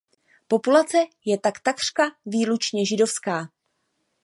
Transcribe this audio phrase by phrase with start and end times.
[0.47, 3.49] Populace je tak takřka výlučně židovská.